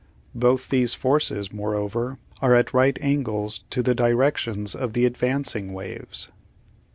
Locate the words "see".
6.21-6.25